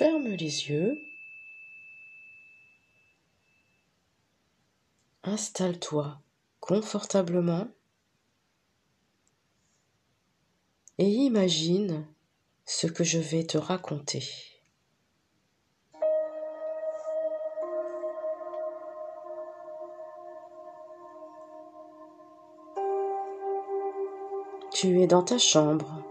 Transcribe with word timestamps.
ferme 0.00 0.28
les 0.28 0.70
yeux. 0.70 0.98
Installe-toi 5.24 6.18
confortablement 6.58 7.68
et 10.96 11.06
imagine 11.06 12.06
ce 12.64 12.86
que 12.86 13.04
je 13.04 13.18
vais 13.18 13.44
te 13.44 13.58
raconter. 13.58 14.24
Tu 24.72 25.02
es 25.02 25.06
dans 25.06 25.22
ta 25.22 25.36
chambre, 25.36 26.09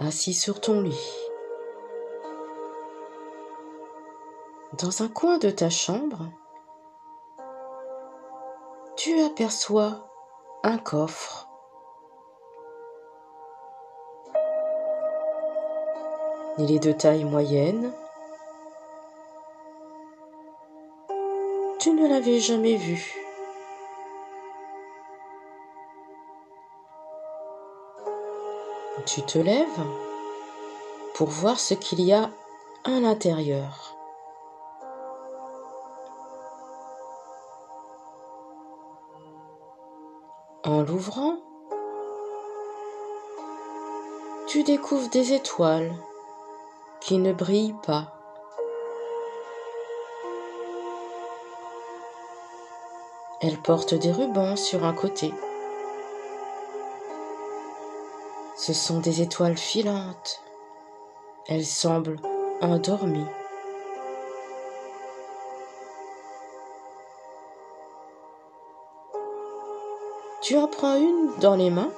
assis 0.00 0.32
sur 0.32 0.60
ton 0.60 0.80
lit. 0.80 1.16
Dans 4.78 5.02
un 5.02 5.08
coin 5.08 5.38
de 5.38 5.50
ta 5.50 5.68
chambre, 5.68 6.30
tu 8.96 9.20
aperçois 9.20 10.10
un 10.62 10.78
coffre. 10.78 11.48
Il 16.58 16.72
est 16.72 16.82
de 16.82 16.92
taille 16.92 17.24
moyenne. 17.24 17.92
Tu 21.78 21.92
ne 21.92 22.08
l'avais 22.08 22.40
jamais 22.40 22.76
vu. 22.76 23.19
Tu 29.06 29.22
te 29.22 29.38
lèves 29.38 29.86
pour 31.14 31.28
voir 31.28 31.58
ce 31.58 31.74
qu'il 31.74 32.00
y 32.00 32.12
a 32.12 32.30
à 32.84 33.00
l'intérieur. 33.00 33.96
En 40.64 40.82
l'ouvrant, 40.82 41.38
tu 44.46 44.62
découvres 44.62 45.08
des 45.08 45.32
étoiles 45.32 45.94
qui 47.00 47.18
ne 47.18 47.32
brillent 47.32 47.76
pas. 47.86 48.14
Elles 53.40 53.58
portent 53.58 53.94
des 53.94 54.12
rubans 54.12 54.56
sur 54.56 54.84
un 54.84 54.92
côté. 54.92 55.32
Ce 58.60 58.74
sont 58.74 59.00
des 59.00 59.22
étoiles 59.22 59.56
filantes. 59.56 60.42
Elles 61.48 61.64
semblent 61.64 62.20
endormies. 62.60 63.24
Tu 70.42 70.58
en 70.58 70.66
prends 70.66 70.96
une 70.96 71.30
dans 71.40 71.56
les 71.56 71.70
mains 71.70 71.90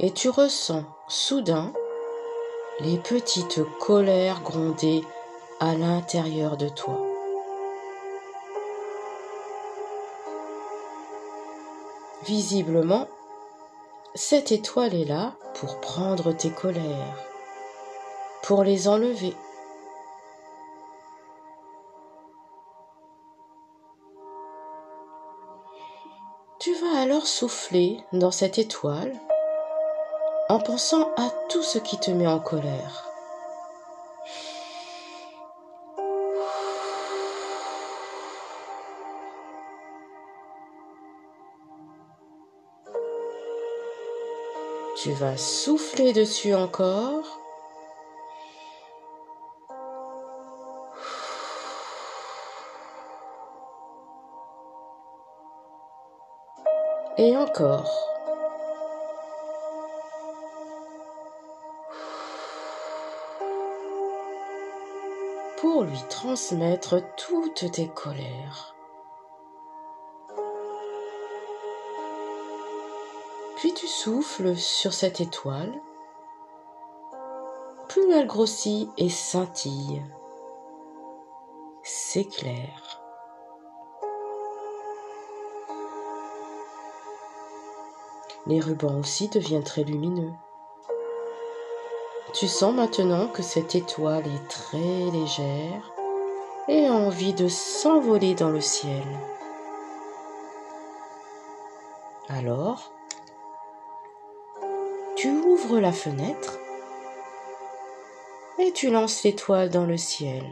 et 0.00 0.10
tu 0.10 0.30
ressens 0.30 0.82
soudain 1.06 1.72
les 2.80 2.98
petites 2.98 3.62
colères 3.78 4.42
gronder 4.42 5.04
à 5.60 5.76
l'intérieur 5.76 6.56
de 6.56 6.68
toi. 6.68 6.98
Visiblement, 12.24 13.06
cette 14.16 14.52
étoile 14.52 14.94
est 14.94 15.06
là 15.06 15.32
pour 15.54 15.80
prendre 15.80 16.32
tes 16.32 16.50
colères, 16.50 17.18
pour 18.44 18.62
les 18.62 18.86
enlever. 18.86 19.34
Tu 26.60 26.72
vas 26.74 27.00
alors 27.00 27.26
souffler 27.26 27.98
dans 28.12 28.30
cette 28.30 28.58
étoile 28.58 29.12
en 30.48 30.60
pensant 30.60 31.10
à 31.16 31.30
tout 31.48 31.62
ce 31.62 31.78
qui 31.78 31.98
te 31.98 32.12
met 32.12 32.28
en 32.28 32.38
colère. 32.38 33.13
Tu 45.04 45.12
vas 45.12 45.36
souffler 45.36 46.14
dessus 46.14 46.54
encore. 46.54 47.38
Et 57.18 57.36
encore. 57.36 57.92
Pour 65.58 65.82
lui 65.82 66.00
transmettre 66.08 67.02
toutes 67.18 67.70
tes 67.72 67.88
colères. 67.88 68.73
Puis 73.64 73.72
tu 73.72 73.86
souffles 73.86 74.56
sur 74.56 74.92
cette 74.92 75.22
étoile. 75.22 75.72
Plus 77.88 78.12
elle 78.12 78.26
grossit 78.26 78.90
et 78.98 79.08
scintille, 79.08 80.02
s'éclaire. 81.82 83.00
Les 88.46 88.60
rubans 88.60 88.98
aussi 89.00 89.30
deviennent 89.30 89.64
très 89.64 89.84
lumineux. 89.84 90.34
Tu 92.34 92.46
sens 92.46 92.74
maintenant 92.74 93.28
que 93.28 93.42
cette 93.42 93.74
étoile 93.74 94.26
est 94.26 94.48
très 94.50 95.10
légère 95.10 95.90
et 96.68 96.86
a 96.86 96.92
envie 96.92 97.32
de 97.32 97.48
s'envoler 97.48 98.34
dans 98.34 98.50
le 98.50 98.60
ciel. 98.60 99.06
Alors, 102.28 102.93
tu 105.24 105.30
ouvres 105.30 105.80
la 105.80 105.90
fenêtre 105.90 106.58
et 108.58 108.72
tu 108.72 108.90
lances 108.90 109.22
l'étoile 109.22 109.70
dans 109.70 109.86
le 109.86 109.96
ciel. 109.96 110.44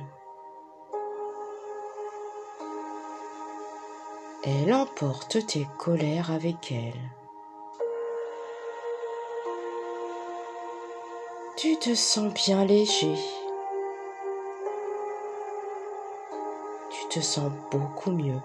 Elle 4.44 4.72
emporte 4.72 5.46
tes 5.46 5.68
colères 5.76 6.30
avec 6.30 6.72
elle. 6.72 7.02
Tu 11.58 11.76
te 11.76 11.94
sens 11.94 12.32
bien 12.32 12.64
léger. 12.64 13.18
Tu 16.88 17.08
te 17.10 17.20
sens 17.20 17.52
beaucoup 17.70 18.10
mieux. 18.10 18.40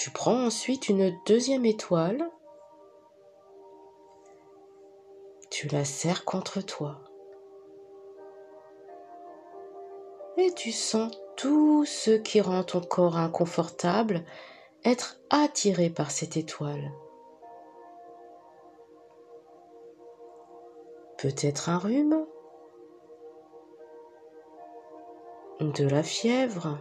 Tu 0.00 0.10
prends 0.10 0.46
ensuite 0.46 0.88
une 0.88 1.14
deuxième 1.26 1.66
étoile. 1.66 2.30
Tu 5.50 5.68
la 5.68 5.84
serres 5.84 6.24
contre 6.24 6.62
toi. 6.62 7.02
Et 10.38 10.54
tu 10.54 10.72
sens 10.72 11.12
tout 11.36 11.84
ce 11.84 12.12
qui 12.12 12.40
rend 12.40 12.64
ton 12.64 12.80
corps 12.80 13.18
inconfortable 13.18 14.24
être 14.86 15.20
attiré 15.28 15.90
par 15.90 16.10
cette 16.10 16.38
étoile. 16.38 16.90
Peut-être 21.18 21.68
un 21.68 21.76
rhume, 21.76 22.24
de 25.60 25.86
la 25.86 26.02
fièvre, 26.02 26.78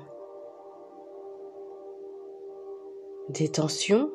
des 3.29 3.51
tensions 3.51 4.09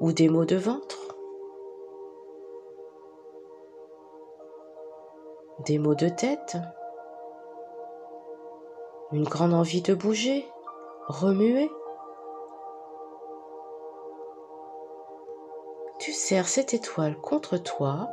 ou 0.00 0.12
des 0.12 0.28
maux 0.28 0.44
de 0.44 0.56
ventre, 0.56 1.16
des 5.64 5.78
maux 5.78 5.94
de 5.94 6.08
tête, 6.08 6.58
une 9.12 9.24
grande 9.24 9.54
envie 9.54 9.80
de 9.80 9.94
bouger, 9.94 10.46
remuer. 11.08 11.70
Tu 15.98 16.12
serres 16.12 16.48
cette 16.48 16.74
étoile 16.74 17.16
contre 17.16 17.56
toi 17.56 18.08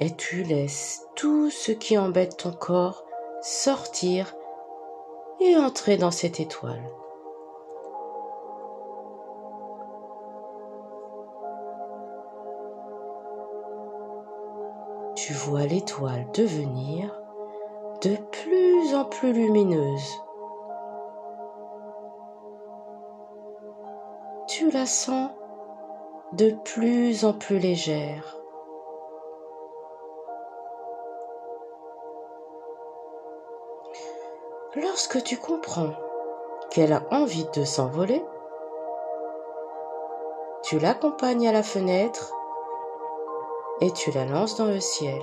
et 0.00 0.14
tu 0.14 0.42
laisses 0.42 1.06
tout 1.14 1.50
ce 1.50 1.72
qui 1.72 1.96
embête 1.96 2.36
ton 2.36 2.52
corps 2.52 3.04
sortir 3.40 4.34
et 5.40 5.56
entrer 5.56 5.96
dans 5.96 6.10
cette 6.10 6.40
étoile. 6.40 6.82
Tu 15.28 15.34
vois 15.34 15.66
l'étoile 15.66 16.26
devenir 16.32 17.14
de 18.00 18.16
plus 18.16 18.94
en 18.94 19.04
plus 19.04 19.34
lumineuse. 19.34 20.22
Tu 24.46 24.70
la 24.70 24.86
sens 24.86 25.30
de 26.32 26.56
plus 26.64 27.26
en 27.26 27.34
plus 27.34 27.58
légère. 27.58 28.38
Lorsque 34.76 35.22
tu 35.24 35.36
comprends 35.36 35.92
qu'elle 36.70 36.94
a 36.94 37.02
envie 37.10 37.46
de 37.54 37.64
s'envoler, 37.64 38.24
tu 40.62 40.78
l'accompagnes 40.78 41.46
à 41.46 41.52
la 41.52 41.62
fenêtre 41.62 42.32
et 43.80 43.92
tu 43.92 44.10
la 44.10 44.24
lances 44.24 44.56
dans 44.56 44.66
le 44.66 44.80
ciel. 44.80 45.22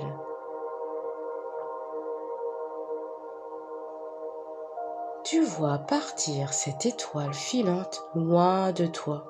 Tu 5.24 5.42
vois 5.42 5.78
partir 5.78 6.52
cette 6.52 6.86
étoile 6.86 7.34
filante 7.34 8.02
loin 8.14 8.72
de 8.72 8.86
toi, 8.86 9.24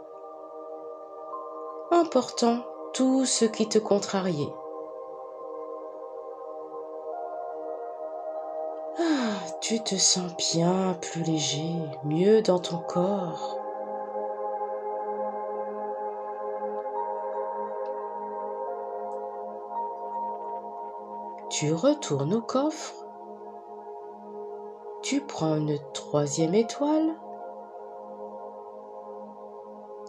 emportant 1.91 2.59
tout 2.93 3.25
ce 3.25 3.45
qui 3.47 3.69
te 3.69 3.79
contrariait. 3.79 4.53
Ah, 8.99 9.51
tu 9.61 9.83
te 9.83 9.95
sens 9.95 10.33
bien 10.55 10.97
plus 11.01 11.23
léger, 11.23 11.75
mieux 12.05 12.43
dans 12.43 12.59
ton 12.59 12.79
corps. 12.79 13.66
Tu 21.49 21.73
retournes 21.73 22.35
au 22.35 22.43
coffre. 22.43 23.07
Tu 25.03 25.21
prends 25.21 25.57
une 25.57 25.79
troisième 25.93 26.55
étoile. 26.55 27.15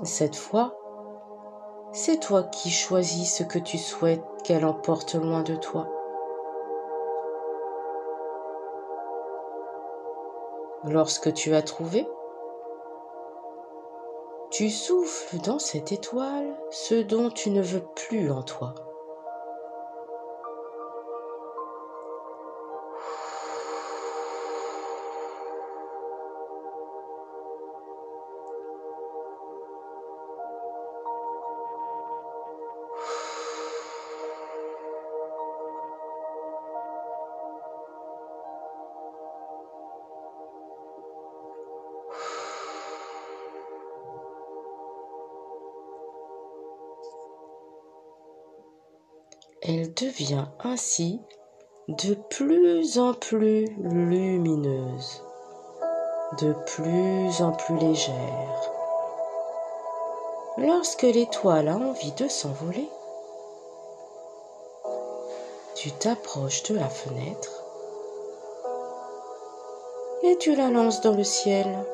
Cette 0.03 0.35
fois, 0.35 0.75
c'est 1.91 2.19
toi 2.19 2.41
qui 2.43 2.71
choisis 2.71 3.35
ce 3.35 3.43
que 3.43 3.59
tu 3.59 3.77
souhaites 3.77 4.23
qu'elle 4.43 4.65
emporte 4.65 5.13
loin 5.13 5.43
de 5.43 5.55
toi. 5.55 5.87
Lorsque 10.85 11.33
tu 11.33 11.53
as 11.53 11.61
trouvé, 11.61 12.07
tu 14.49 14.71
souffles 14.71 15.37
dans 15.41 15.59
cette 15.59 15.91
étoile 15.91 16.57
ce 16.71 16.95
dont 16.95 17.29
tu 17.29 17.51
ne 17.51 17.61
veux 17.61 17.85
plus 17.95 18.31
en 18.31 18.41
toi. 18.41 18.73
Elle 49.63 49.91
devient 49.95 50.45
ainsi 50.63 51.19
de 51.87 52.13
plus 52.13 52.99
en 52.99 53.13
plus 53.13 53.65
lumineuse, 53.79 55.23
de 56.39 56.53
plus 56.65 57.41
en 57.41 57.53
plus 57.53 57.75
légère. 57.77 58.71
Lorsque 60.57 61.01
l'étoile 61.01 61.69
a 61.69 61.75
envie 61.75 62.11
de 62.11 62.27
s'envoler, 62.27 62.87
tu 65.75 65.91
t'approches 65.91 66.63
de 66.63 66.75
la 66.75 66.89
fenêtre 66.89 67.63
et 70.23 70.37
tu 70.37 70.55
la 70.55 70.69
lances 70.69 71.01
dans 71.01 71.15
le 71.15 71.23
ciel. 71.23 71.85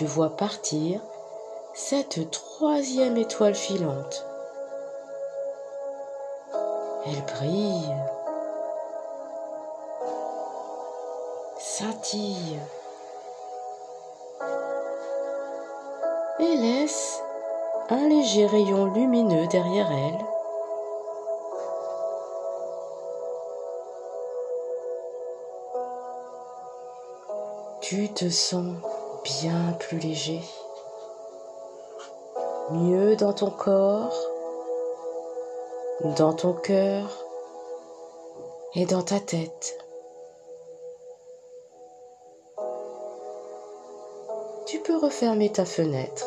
Tu 0.00 0.06
vois 0.06 0.30
partir 0.30 0.98
cette 1.74 2.30
troisième 2.30 3.18
étoile 3.18 3.54
filante. 3.54 4.24
Elle 7.04 7.22
brille, 7.36 7.96
scintille 11.58 12.58
et 16.38 16.56
laisse 16.56 17.20
un 17.90 18.08
léger 18.08 18.46
rayon 18.46 18.86
lumineux 18.94 19.46
derrière 19.48 19.92
elle. 19.92 20.24
Tu 27.82 28.08
te 28.14 28.30
sens 28.30 28.76
bien 29.24 29.72
plus 29.78 29.98
léger, 29.98 30.40
mieux 32.70 33.16
dans 33.16 33.32
ton 33.32 33.50
corps, 33.50 34.16
dans 36.16 36.32
ton 36.32 36.54
cœur 36.54 37.08
et 38.74 38.86
dans 38.86 39.02
ta 39.02 39.20
tête. 39.20 39.78
Tu 44.66 44.78
peux 44.80 44.96
refermer 44.96 45.50
ta 45.50 45.64
fenêtre, 45.64 46.26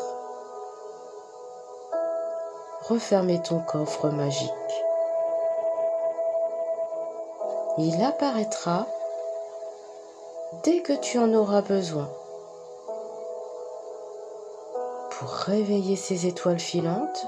refermer 2.82 3.42
ton 3.42 3.60
coffre 3.60 4.10
magique. 4.10 4.50
Il 7.78 8.04
apparaîtra 8.04 8.86
dès 10.62 10.80
que 10.82 10.92
tu 10.92 11.18
en 11.18 11.32
auras 11.34 11.62
besoin 11.62 12.08
pour 15.18 15.28
réveiller 15.30 15.96
ces 15.96 16.26
étoiles 16.26 16.58
filantes 16.58 17.26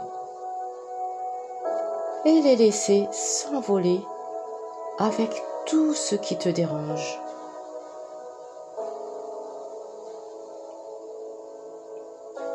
et 2.25 2.41
les 2.43 2.57
laisser 2.57 3.07
s'envoler 3.13 4.01
avec 4.99 5.31
tout 5.67 5.95
ce 5.95 6.17
qui 6.17 6.37
te 6.37 6.49
dérange. 6.49 7.21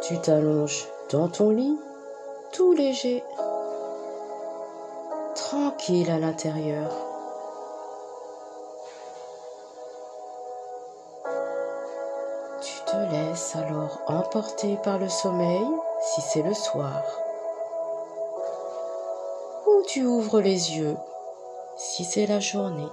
Tu 0.01 0.19
t'allonges 0.19 0.88
dans 1.11 1.29
ton 1.29 1.51
lit, 1.51 1.77
tout 2.51 2.73
léger, 2.73 3.23
tranquille 5.35 6.09
à 6.09 6.19
l'intérieur. 6.19 7.11
Alors 13.55 14.01
emporter 14.07 14.77
par 14.83 14.97
le 14.97 15.07
sommeil 15.07 15.65
si 16.01 16.21
c'est 16.21 16.41
le 16.41 16.53
soir. 16.53 17.01
Ou 19.67 19.83
tu 19.88 20.05
ouvres 20.05 20.41
les 20.41 20.75
yeux 20.75 20.97
si 21.77 22.03
c'est 22.03 22.25
la 22.25 22.39
journée. 22.39 22.89